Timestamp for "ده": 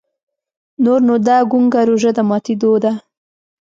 2.83-2.91